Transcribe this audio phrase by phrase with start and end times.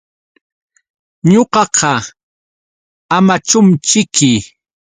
[1.31, 1.91] Ñuqapa
[3.15, 4.31] Amachumćhiki.